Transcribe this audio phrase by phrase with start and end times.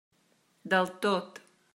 [0.73, 1.41] Del tot.